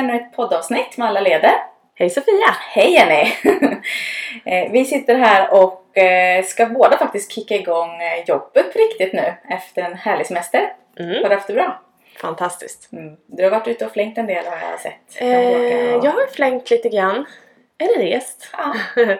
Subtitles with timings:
[0.00, 1.52] Ännu ett poddavsnitt med alla leder.
[1.94, 2.56] Hej Sofia!
[2.74, 3.32] Hej Jenny!
[4.44, 9.12] Eh, Vi sitter här och eh, ska båda faktiskt kicka igång eh, jobbet på riktigt
[9.12, 10.72] nu efter en härlig semester.
[10.98, 11.80] Har Mm, du haft det bra?
[12.20, 12.92] fantastiskt.
[12.92, 13.16] Mm.
[13.26, 15.00] Du har varit ute och flängt en del har jag sett.
[15.16, 17.24] Eh, jag har flängt lite grann.
[17.78, 18.48] Eller rest.
[18.56, 18.74] Ja.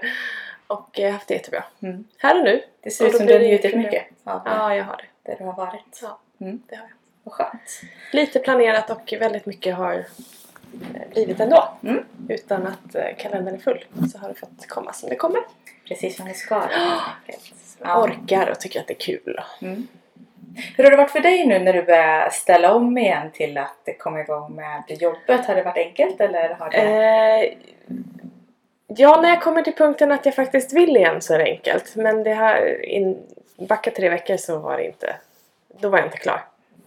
[0.67, 1.65] och haft det jättebra.
[1.83, 2.05] Mm.
[2.19, 2.63] Här och nu.
[2.83, 5.31] Det ser Och ut som du har njutit mycket av Ja, jag har det.
[5.31, 5.99] där du har varit.
[6.03, 6.63] Ja, Mm.
[6.69, 6.91] det har jag.
[7.25, 7.81] Vad skönt.
[8.13, 10.05] Lite planerat och väldigt mycket har
[11.13, 11.69] blivit ändå.
[11.83, 12.05] Mm.
[12.29, 15.41] Utan att eh, kalendern är full så har det fått komma som det kommer.
[15.89, 16.63] Precis som det ska.
[17.83, 19.41] Jag orkar och tycker att det är kul.
[19.63, 19.87] Mm.
[20.77, 23.89] Hur har det varit för dig nu när du börjar ställa om igen till att
[23.99, 25.47] komma igång med jobbet?
[25.47, 26.79] Har det varit enkelt eller har det...
[26.79, 27.53] Eh,
[28.87, 31.97] ja, när jag kommer till punkten att jag faktiskt vill igen så är det enkelt.
[31.97, 33.19] Men det har in,
[33.57, 35.17] backat tre veckor så var det inte...
[35.81, 36.45] Då var jag inte klar.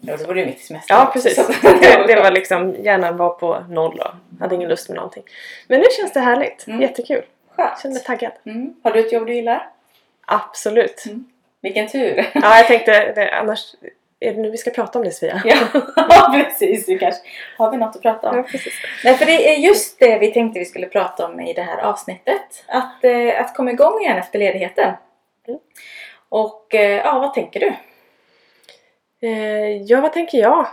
[0.08, 0.98] Ja, då var du mitt i semestern.
[0.98, 1.36] Ja, precis.
[1.62, 5.24] Det, det var liksom, hjärnan var på noll och hade ingen lust med någonting.
[5.68, 6.68] Men nu känns det härligt.
[6.68, 6.82] Mm.
[6.82, 7.22] Jättekul.
[7.56, 7.82] Skönt.
[7.82, 8.32] känner mig taggad.
[8.46, 8.76] Mm.
[8.84, 9.70] Har du ett jobb du gillar?
[10.26, 11.04] Absolut.
[11.62, 12.16] Vilken tur!
[12.34, 13.76] Ja, jag tänkte, det, annars...
[14.20, 15.42] Är det nu vi ska prata om det Sofia?
[15.96, 16.90] ja, precis.
[16.90, 17.22] Vi kanske
[17.58, 18.38] har vi något att prata om.
[18.38, 18.74] Ja, precis.
[19.04, 21.78] Nej, för det är just det vi tänkte vi skulle prata om i det här
[21.78, 22.64] avsnittet.
[22.68, 24.94] Att, eh, att komma igång igen efter ledigheten.
[25.48, 25.60] Mm.
[26.30, 27.74] Och eh, ja, vad tänker du?
[29.24, 30.68] Eh, ja, vad tänker jag?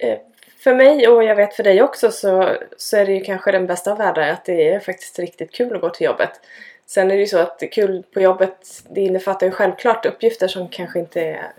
[0.00, 0.18] Eh,
[0.58, 3.66] för mig och jag vet för dig också så, så är det ju kanske den
[3.66, 6.30] bästa av världar att det är faktiskt riktigt kul att gå till jobbet.
[6.86, 10.68] Sen är det ju så att kul på jobbet det innefattar ju självklart uppgifter som
[10.68, 11.52] kanske inte är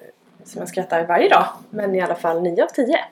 [0.44, 1.46] som man skrattar varje dag.
[1.70, 3.06] Men i alla fall 9 av 10.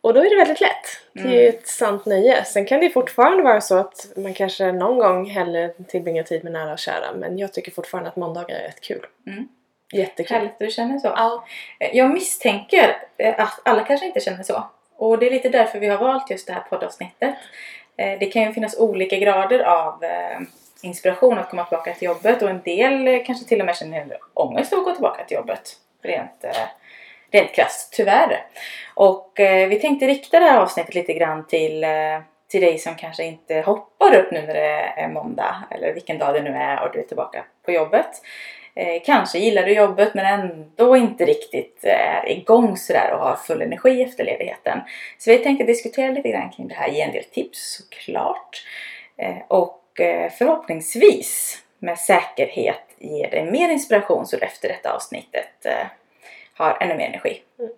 [0.00, 1.00] Och då är det väldigt lätt.
[1.12, 2.44] Det är ju ett sant nöje.
[2.44, 6.52] Sen kan det fortfarande vara så att man kanske någon gång hellre tillbringar tid med
[6.52, 7.12] nära och kära.
[7.14, 9.06] Men jag tycker fortfarande att måndagar är rätt kul.
[9.26, 9.48] Mm.
[9.92, 10.36] Jättekul.
[10.36, 11.06] Härligt att du känner så.
[11.06, 11.44] Ja.
[11.80, 14.62] Eh, Jag misstänker eh, att alla kanske inte känner så.
[14.96, 17.34] Och det är lite därför vi har valt just det här poddavsnittet.
[17.96, 20.04] Eh, Det kan ju finnas olika grader av
[20.82, 24.72] inspiration att komma tillbaka till jobbet och en del kanske till och med känner ångest
[24.72, 25.76] att gå tillbaka till jobbet.
[26.02, 26.44] Rent,
[27.30, 28.46] rent krasst, tyvärr.
[28.94, 29.32] Och
[29.68, 31.84] vi tänkte rikta det här avsnittet lite grann till,
[32.48, 36.34] till dig som kanske inte hoppar upp nu när det är måndag eller vilken dag
[36.34, 38.10] det nu är och du är tillbaka på jobbet.
[38.74, 43.62] Eh, kanske gillar du jobbet men ändå inte riktigt är igång sådär och har full
[43.62, 44.80] energi efter ledigheten.
[45.18, 48.64] Så vi tänkte diskutera lite grann kring det här, ge en del tips såklart.
[49.16, 55.66] Eh, och eh, förhoppningsvis med säkerhet ger dig mer inspiration så du efter detta avsnittet
[55.66, 55.86] eh,
[56.54, 57.42] har ännu mer energi.
[57.58, 57.72] Mm.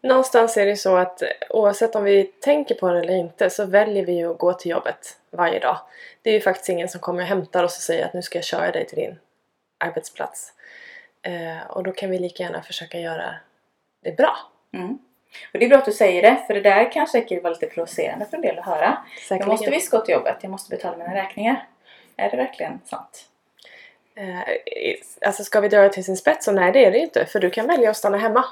[0.00, 3.66] Någonstans är det så att eh, oavsett om vi tänker på det eller inte så
[3.66, 5.76] väljer vi ju att gå till jobbet varje dag.
[6.22, 8.38] Det är ju faktiskt ingen som kommer och hämtar oss och säger att nu ska
[8.38, 9.18] jag köra dig till din
[9.82, 10.52] arbetsplats.
[11.22, 13.34] Eh, och då kan vi lika gärna försöka göra
[14.02, 14.36] det bra.
[14.72, 14.98] Mm.
[15.52, 17.66] Och det är bra att du säger det, för det där kan säkert vara lite
[17.66, 18.98] provocerande för en del att höra.
[19.14, 19.48] Jag Säkerligen.
[19.48, 21.66] måste visst gå till jobbet, jag måste betala mina räkningar.
[22.16, 23.28] Är det verkligen sant?
[24.14, 24.40] Eh,
[25.26, 27.26] alltså ska vi dra det till sin spets så nej det är det ju inte.
[27.26, 28.44] För du kan välja att stanna hemma.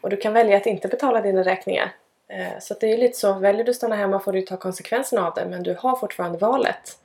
[0.00, 1.92] Och du kan välja att inte betala dina räkningar.
[2.28, 5.26] Eh, så det är lite så, väljer du att stanna hemma får du ta konsekvenserna
[5.26, 5.46] av det.
[5.46, 6.99] Men du har fortfarande valet.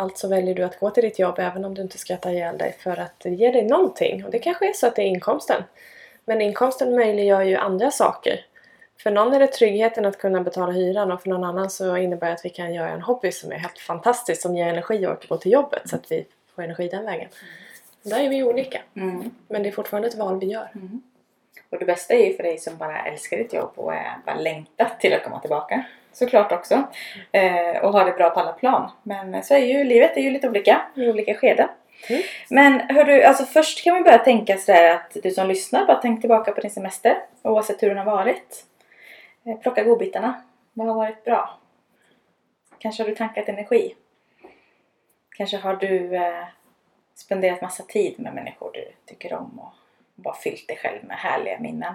[0.00, 2.76] Alltså väljer du att gå till ditt jobb även om du inte skrattar ihjäl dig
[2.78, 4.24] för att det ger dig någonting.
[4.24, 5.62] Och det kanske är så att det är inkomsten.
[6.24, 8.40] Men inkomsten möjliggör ju andra saker.
[9.02, 12.26] För någon är det tryggheten att kunna betala hyran och för någon annan så innebär
[12.26, 15.26] det att vi kan göra en hobby som är helt fantastisk som ger energi och
[15.28, 17.28] gå till jobbet så att vi får energi den vägen.
[18.02, 18.80] Där är vi olika.
[18.96, 19.30] Mm.
[19.48, 20.70] Men det är fortfarande ett val vi gör.
[21.70, 24.36] Och det bästa är ju för dig som bara älskar ditt jobb och är bara
[24.36, 25.84] längtat till att komma tillbaka.
[26.12, 26.82] Såklart också.
[27.32, 28.90] Eh, och ha det bra på alla plan.
[29.02, 31.68] Men så är ju livet är ju lite olika i olika skeden.
[32.08, 32.22] Mm.
[32.50, 35.96] Men hör du, alltså först kan vi börja tänka sådär att du som lyssnar, bara
[36.02, 37.16] tänk tillbaka på din semester.
[37.42, 38.64] Oavsett hur den har varit.
[39.44, 40.42] Eh, plocka godbitarna.
[40.72, 41.58] Vad har varit bra?
[42.78, 43.94] Kanske har du tankat energi.
[45.36, 46.44] Kanske har du eh,
[47.14, 49.72] spenderat massa tid med människor du tycker om och
[50.14, 51.94] bara fyllt dig själv med härliga minnen.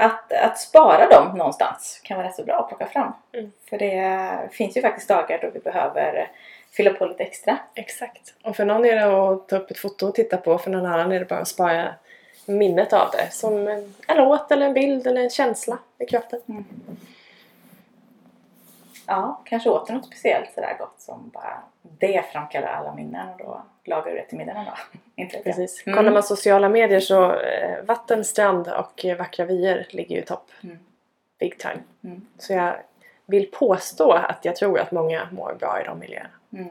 [0.00, 3.12] Att, att spara dem någonstans kan vara rätt så bra att plocka fram.
[3.32, 3.52] Mm.
[3.70, 6.30] För det finns ju faktiskt dagar då vi behöver
[6.70, 7.58] fylla på lite extra.
[7.74, 8.34] Exakt.
[8.42, 10.86] Och för någon är det att ta upp ett foto och titta på, för någon
[10.86, 11.94] annan är det bara att spara
[12.46, 13.32] minnet av det.
[13.32, 16.40] Som en, en låt eller en bild eller en känsla i kroppen.
[19.10, 23.62] Ja, kanske åt något speciellt sådär gott som bara det framkallar alla minnen och då
[23.84, 24.98] lagar du det till middagen då.
[25.22, 25.38] Inte.
[25.38, 25.86] Precis.
[25.86, 25.96] Mm.
[25.96, 30.24] Kollar man sociala medier så eh, vatten, strand och eh, vackra vyer ligger ju i
[30.24, 30.50] topp.
[30.62, 30.78] Mm.
[31.38, 31.78] Big time.
[32.04, 32.26] Mm.
[32.38, 32.76] Så jag
[33.26, 36.30] vill påstå att jag tror att många mår bra i de miljöerna.
[36.52, 36.68] Mm.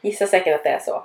[0.00, 1.02] Gissar säkert att det är så.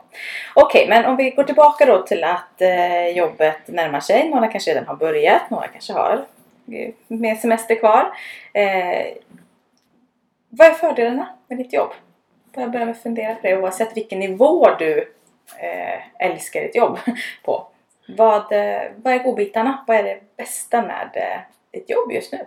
[0.55, 4.29] Okej, men om vi går tillbaka då till att eh, jobbet närmar sig.
[4.29, 6.25] Några kanske redan har börjat, några kanske har
[6.71, 8.17] eh, mer semester kvar.
[8.53, 9.05] Eh,
[10.57, 11.91] vad är fördelarna med ditt jobb?
[12.53, 15.13] Bara börja med att fundera på det oavsett vilken nivå du
[15.57, 16.99] eh, älskar ditt jobb
[17.43, 17.67] på.
[18.07, 19.83] Vad, eh, vad är godbitarna?
[19.87, 21.39] Vad är det bästa med eh,
[21.71, 22.39] ditt jobb just nu?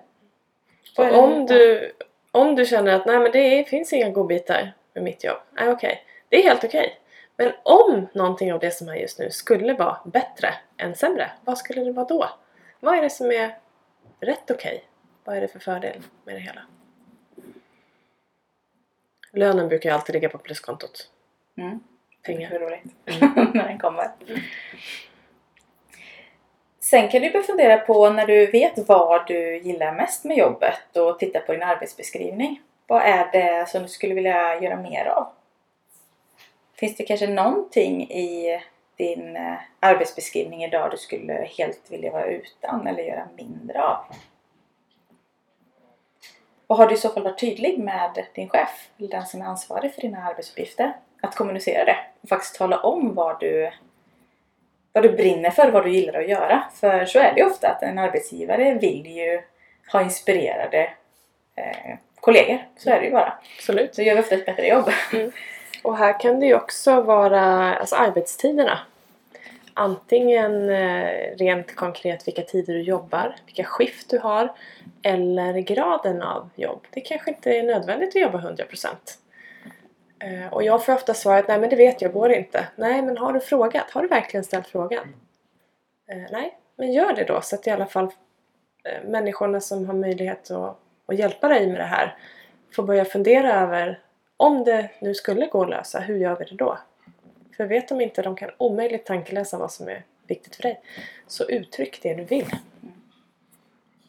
[0.97, 1.93] Om du,
[2.31, 5.39] om du känner att nej men det finns inga godbitar med mitt jobb.
[5.53, 6.05] Nej okej.
[6.29, 6.99] Det är helt okej.
[7.37, 11.59] Men om någonting av det som är just nu skulle vara bättre än sämre, vad
[11.59, 12.31] skulle det vara då?
[12.81, 13.59] Vad är det som är
[14.21, 14.85] rätt okej?
[15.25, 16.61] Vad är det för fördel med det hela?
[19.33, 21.11] Lönen brukar ju alltid ligga på pluskontot.
[21.57, 21.81] Mm.
[22.23, 22.51] Pengar.
[22.51, 22.85] Hur roligt.
[23.55, 24.11] när den kommer.
[26.81, 30.97] Sen kan du börja fundera på när du vet vad du gillar mest med jobbet
[30.97, 32.61] och titta på din arbetsbeskrivning.
[32.87, 35.29] Vad är det som du skulle vilja göra mer av?
[36.75, 38.61] Finns det kanske någonting i
[38.97, 44.05] din eh, arbetsbeskrivning idag du skulle helt vilja vara utan eller göra mindre av?
[46.69, 49.45] Och har du i så fall varit tydlig med din chef, eller den som är
[49.45, 50.93] ansvarig för dina arbetsuppgifter,
[51.23, 53.71] att kommunicera det och faktiskt tala om vad du,
[54.93, 56.65] vad du brinner för, vad du gillar att göra.
[56.75, 59.43] För så är det ju ofta att en arbetsgivare vill ju
[59.93, 60.91] ha inspirerade
[61.55, 62.59] eh, kollegor.
[62.77, 63.39] Så är det ju bara.
[63.57, 63.95] Absolut.
[63.95, 64.91] Så gör vi ofta ett bättre jobb.
[65.83, 68.79] Och här kan det ju också vara alltså arbetstiderna.
[69.81, 74.53] Antingen eh, rent konkret vilka tider du jobbar, vilka skift du har
[75.03, 76.87] eller graden av jobb.
[76.91, 78.87] Det kanske inte är nödvändigt att jobba 100%.
[80.19, 82.69] Eh, och jag får ofta svaret nej men det vet jag, går inte.
[82.77, 83.91] Nej men har du frågat?
[83.91, 85.15] Har du verkligen ställt frågan?
[86.11, 88.11] Eh, nej, men gör det då så att i alla fall
[89.05, 92.17] människorna som har möjlighet att, att hjälpa dig med det här
[92.77, 94.01] får börja fundera över
[94.37, 96.79] om det nu skulle gå att lösa, hur gör vi det då?
[97.59, 100.81] För vet de inte, de kan omöjligt tankeläsa vad som är viktigt för dig.
[101.27, 102.51] Så uttryck det du vill.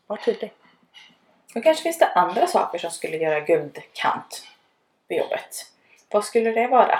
[0.07, 0.53] Var tydlig.
[1.55, 4.47] Och kanske finns det andra saker som skulle göra guldkant
[5.07, 5.71] på jobbet.
[6.09, 6.99] Vad skulle det vara?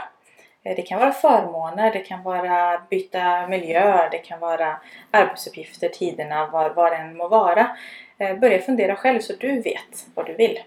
[0.63, 4.81] Eh, det kan vara förmåner, det kan vara byta miljö, det kan vara
[5.11, 7.77] arbetsuppgifter, tiderna, vad, vad det än må vara.
[8.17, 10.63] Eh, börja fundera själv så du vet vad du vill.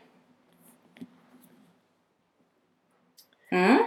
[3.51, 3.79] Mm.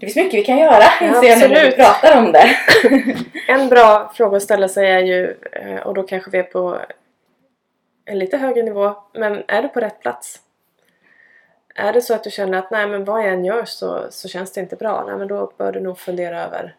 [0.00, 2.56] Det finns mycket vi kan göra inser jag när vi pratar om det.
[3.48, 6.78] En bra fråga att ställa sig är ju, eh, och då kanske vi är på
[8.04, 10.40] en lite högre nivå, men är du på rätt plats?
[11.74, 14.28] Är det så att du känner att nej men vad jag än gör så, så
[14.28, 16.76] känns det inte bra, nej men då bör du nog fundera över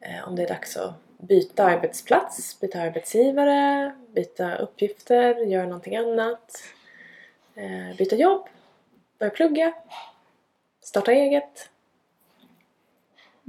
[0.00, 6.62] eh, om det är dags att byta arbetsplats, byta arbetsgivare, byta uppgifter, göra någonting annat,
[7.54, 8.48] eh, byta jobb,
[9.18, 9.72] börja plugga,
[10.82, 11.68] starta eget.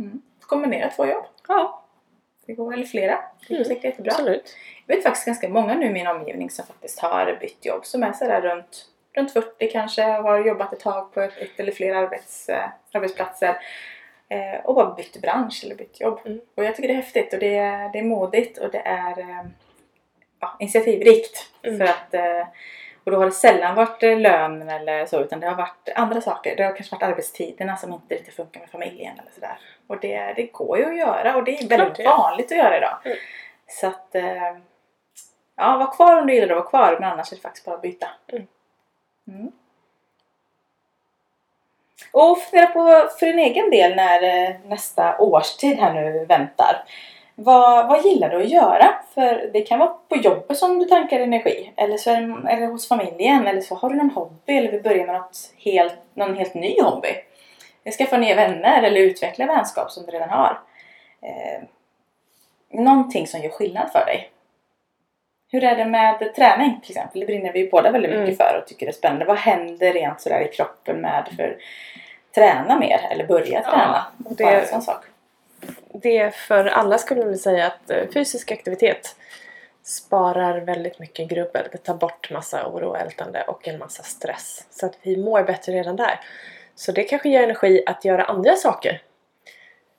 [0.01, 0.22] Mm.
[0.41, 1.25] Kombinera två jobb.
[1.48, 1.84] Ja,
[2.46, 3.24] Det går eller flera.
[3.48, 4.12] Det är Mm, säkert jättebra.
[4.12, 4.55] absolut.
[4.86, 7.86] Jag vet faktiskt ganska många nu i min omgivning som faktiskt har bytt jobb.
[7.86, 11.60] Som är sådär runt, runt 40 kanske och har jobbat ett tag på ett, ett
[11.60, 13.58] eller flera arbets, eh, arbetsplatser.
[14.29, 16.20] Eh, och bara bytt bransch eller bytt jobb.
[16.25, 16.41] Mm.
[16.55, 19.20] Och jag tycker det är häftigt och det är, det är modigt och det är
[19.20, 19.46] eh,
[20.39, 21.50] ja, initiativrikt.
[21.63, 21.77] Mm.
[21.77, 22.48] För att, eh,
[23.03, 26.22] och då har det sällan varit eh, lönen eller så utan det har varit andra
[26.22, 26.55] saker.
[26.55, 29.58] Det har kanske varit arbetstiderna som inte riktigt funkar med familjen eller sådär.
[29.88, 32.17] Och det, det går ju att göra och det är Klart väldigt gör.
[32.17, 32.98] vanligt att göra idag.
[33.05, 33.17] Mm.
[33.67, 34.55] Så att eh,
[35.62, 37.75] Ja, var kvar om du gillar att vara kvar men annars är det faktiskt bara
[37.75, 38.08] att byta.
[38.27, 38.48] Mm.
[39.27, 39.51] Mm.
[42.12, 46.84] Och fundera på för din egen del när eh, nästa årstid här nu väntar.
[47.44, 48.94] Vad, vad gillar du att göra?
[49.14, 51.72] För det kan vara på jobbet som du tankar energi.
[51.76, 53.48] Eller så är det, det hos familjen.
[53.48, 54.58] Eller så har du någon hobby.
[54.58, 57.10] Eller vill börja med något helt, någon helt ny hobby.
[57.98, 60.60] Skaffa nya vänner eller utveckla vänskap som du redan har.
[61.22, 61.64] Eh,
[62.72, 64.30] någonting som gör skillnad för dig.
[65.52, 67.20] Hur är det med träning till exempel?
[67.20, 69.26] Det brinner vi ju båda väldigt mycket för och tycker det är spännande.
[69.26, 71.58] Vad händer rent sådär i kroppen med för
[72.36, 74.06] träna mer eller börja Ja, träna?
[74.26, 75.04] och Bara en det- sån sak.
[75.94, 79.16] Det för alla skulle jag vilja säga att eh, fysisk aktivitet
[79.84, 81.68] sparar väldigt mycket grubbel.
[81.72, 84.66] Det tar bort massa oro och ältande och en massa stress.
[84.70, 86.20] Så att vi mår bättre redan där.
[86.76, 89.02] Så det kanske ger energi att göra andra saker.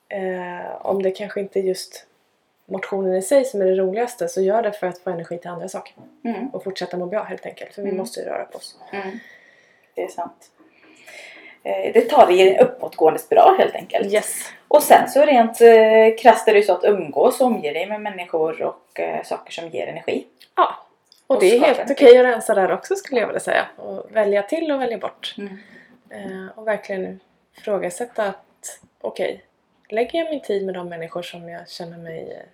[0.08, 2.06] Eh, om det kanske inte är just
[2.66, 5.50] motionen i sig som är det roligaste så gör det för att få energi till
[5.50, 5.94] andra saker.
[6.24, 6.48] Mm.
[6.48, 7.74] Och fortsätta må bra helt enkelt.
[7.74, 7.98] För vi Mm.
[7.98, 8.76] måste ju röra på oss.
[8.92, 9.18] Mm.
[9.94, 10.50] Det är sant.
[11.62, 14.12] Eh, Det tar dig i en uppåtgående spiral helt enkelt.
[14.12, 14.52] Yes!
[14.68, 17.86] Och sen så rent eh, krasst är det ju så att umgås och omge dig
[17.86, 20.26] med människor och eh, saker som ger energi.
[20.56, 20.86] Ja.
[21.26, 21.94] Och Och det är helt energi.
[21.94, 23.66] okej att rensa där också skulle jag vilja säga.
[23.76, 25.34] Och välja till och välja bort.
[25.38, 25.58] Mm.
[26.10, 27.20] Eh, och verkligen
[27.58, 29.44] ifrågasätta att okej,
[29.88, 32.46] lägger jag min tid med de människor som jag känner mig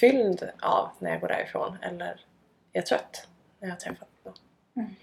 [0.00, 1.76] fylld av när jag går därifrån?
[1.82, 2.16] Eller är
[2.72, 3.26] jag trött
[3.58, 4.34] när jag har träffat någon?
[4.76, 4.94] Mm.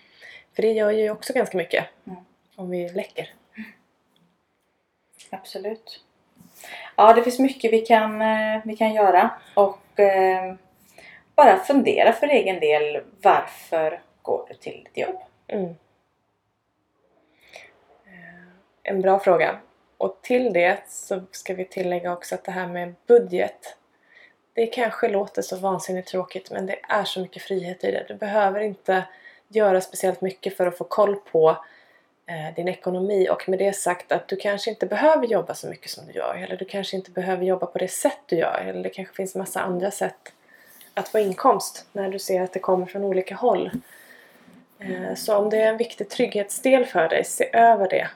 [0.55, 2.19] För det gör ju också ganska mycket Mm.
[2.55, 3.33] Om vi läcker.
[5.29, 6.03] Absolut.
[6.95, 10.55] Ja, det finns mycket vi kan, eh, vi kan göra och eh,
[11.35, 13.03] bara fundera för egen del.
[13.21, 15.15] Varför går du till ditt jobb?
[15.47, 15.65] Mm.
[18.05, 18.45] Eh,
[18.83, 19.59] En bra fråga.
[19.97, 23.77] Och till det så ska vi tillägga också att det här med budget.
[24.53, 28.05] Det kanske låter så vansinnigt tråkigt men det är så mycket frihet i det.
[28.07, 29.03] Du behöver inte
[29.47, 31.57] göra speciellt mycket för att få koll på
[32.27, 35.91] Eh, din ekonomi och med det sagt att du kanske inte behöver jobba så mycket
[35.91, 38.83] som du gör eller du kanske inte behöver jobba på det sätt du gör eller
[38.83, 40.33] det kanske finns massa andra sätt
[40.93, 43.71] att få inkomst när du ser att det kommer från olika håll.
[44.79, 48.07] Eh, så om det är en viktig trygghetsdel för dig, se över det.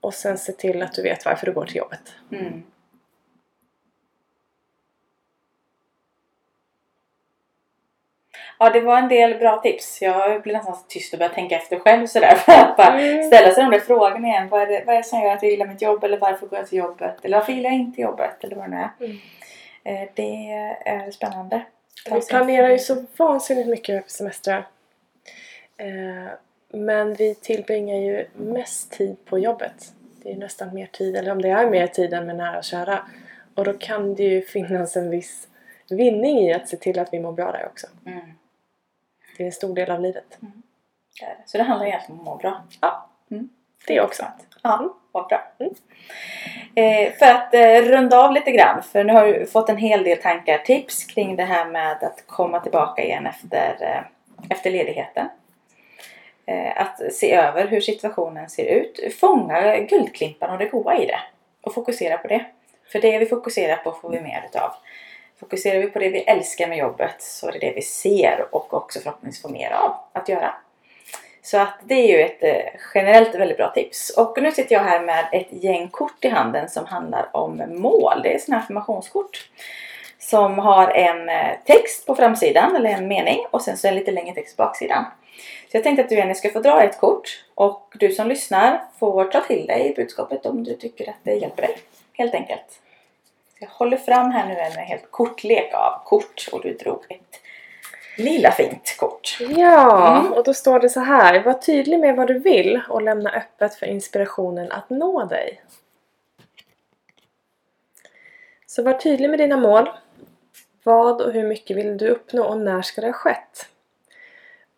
[0.00, 2.14] Och sen se till att du vet varför du går till jobbet.
[2.32, 2.62] Mm.
[8.64, 10.02] Ja, det var en del bra tips.
[10.02, 13.22] Jag blir nästan tyst och börjar tänka efter själv sådär för att bara Mm.
[13.22, 14.48] ställa sig de där frågorna igen.
[14.48, 16.04] Vad är, det, vad är det som gör att jag gillar mitt jobb?
[16.04, 17.24] Eller varför går jag till jobbet?
[17.24, 18.44] Eller varför gillar jag inte jobbet?
[18.44, 18.90] Eller vad det nu är.
[19.04, 19.18] Mm.
[20.02, 20.52] Eh, Det
[20.90, 21.62] är spännande.
[22.10, 24.66] Vi planerar ju så vansinnigt mycket semestrar.
[25.76, 26.32] Eh,
[26.74, 29.92] Men vi tillbringar ju mest tid på jobbet.
[30.22, 32.64] Det är nästan mer tid, eller om det är mer tid än med nära och
[32.64, 32.98] kära.
[33.54, 35.48] Och då kan det ju finnas en viss
[35.90, 37.86] vinning i att se till att vi mår bra där också.
[38.06, 38.20] Mm,
[39.42, 40.24] Är en stor del av livet.
[41.20, 41.36] det är det.
[41.46, 42.62] Så det handlar egentligen om att må bra.
[42.80, 43.48] Ja, Mm.
[43.86, 44.24] det också.
[44.62, 45.42] Ja, vad bra.
[45.58, 45.74] Mm.
[46.74, 50.04] Eh, för att eh, runda av lite grann, för nu har du fått en hel
[50.04, 54.02] del tankar, tips kring det här med att komma tillbaka igen efter, eh,
[54.50, 55.28] efter ledigheten.
[56.46, 59.14] Eh, att se över hur situationen ser ut.
[59.20, 61.20] Fånga guldklimparna och det goda i det.
[61.62, 62.44] Och fokusera på det.
[62.92, 64.72] För det vi fokuserar på får vi mer utav.
[65.42, 68.74] Fokuserar vi på det vi älskar med jobbet så är det det vi ser och
[68.74, 70.54] också förhoppningsvis får mer av att göra.
[71.42, 74.10] Så att det är ju ett eh, generellt väldigt bra tips.
[74.10, 78.20] Och nu sitter jag här med ett gäng kort i handen som handlar om mål.
[78.22, 79.50] Det är sådana här affirmationskort.
[80.18, 84.10] Som har en eh, text på framsidan, eller en mening, och sen så en lite
[84.10, 85.04] längre text på baksidan.
[85.70, 88.82] Så jag tänkte att du Jenny ska få dra ett kort och du som lyssnar
[88.98, 91.78] får ta till dig budskapet om du tycker att det hjälper dig.
[92.12, 92.80] Helt enkelt.
[93.62, 97.40] Jag håller fram här nu en helt kortlek av kort och du drog ett
[98.18, 99.38] lila fint kort.
[99.40, 100.32] Ja, Mm.
[100.32, 101.42] och då står det så här.
[101.42, 105.62] Var tydlig med vad du vill och lämna öppet för inspirationen att nå dig.
[108.66, 109.90] Så var tydlig med dina mål.
[110.84, 113.66] Vad och hur mycket vill du uppnå och när ska det ha skett?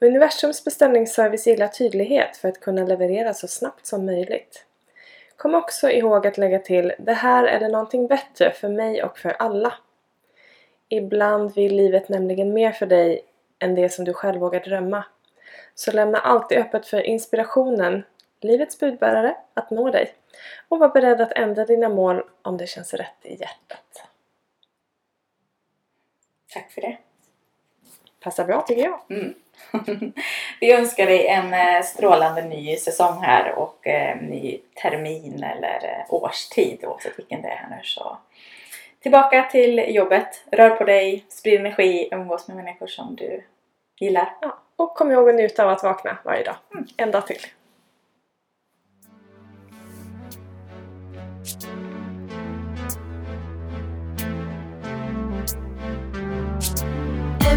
[0.00, 4.64] Universums beställningsservice gillar tydlighet för att kunna leverera så snabbt som möjligt.
[5.45, 9.19] Kom också ihåg att lägga till Det här är det någonting bättre för mig och
[9.19, 9.75] för alla.
[10.89, 13.23] Ibland vill livet nämligen mer för dig
[13.59, 15.05] än det som du själv vågar drömma.
[15.75, 18.03] Så lämna alltid öppet för inspirationen,
[18.41, 20.15] livets budbärare, att nå dig.
[20.69, 24.07] Och var beredd att ändra dina mål om det känns rätt i hjärtat.
[26.53, 26.99] Tack för det.
[28.25, 29.00] Passar bra tycker jag.
[29.11, 29.35] Mm.
[30.61, 36.14] Vi önskar dig en eh, strålande ny säsong här och eh, ny termin eller eh,
[36.14, 37.81] årstid oavsett vilken det är här nu.
[37.83, 38.19] Så
[39.00, 43.45] tillbaka till jobbet, rör på dig, sprid energi, umgås med människor som du
[44.00, 44.37] gillar.
[44.40, 44.59] Ja.
[44.76, 46.57] Och kom ihåg att njuta av att vakna varje dag.
[46.97, 47.40] En dag till.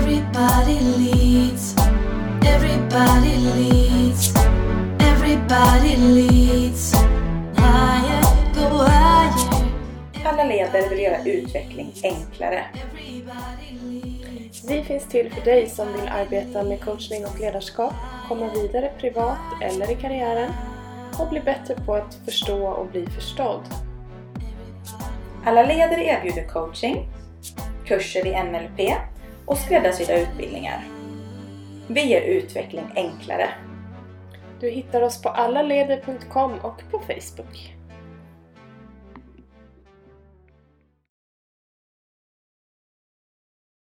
[0.07, 1.75] Everybody leads.
[2.45, 4.33] Everybody leads.
[4.99, 6.93] Everybody leads.
[7.57, 8.21] Higher,
[8.55, 9.33] go higher.
[10.25, 12.65] Alla leder vill göra utveckling enklare.
[14.67, 17.93] Vi finns till för dig som vill arbeta med coachning och ledarskap,
[18.27, 20.51] komma vidare privat eller i karriären
[21.19, 23.61] och bli bättre på att förstå och bli förstådd.
[25.45, 27.07] Alla leder erbjuder coaching,
[27.85, 28.97] kurser i NLP
[29.47, 30.87] och skräddarsydda utbildningar.
[31.87, 33.49] Vi gör utveckling enklare.
[34.59, 37.76] Du hittar oss på allaleder.com och på Facebook.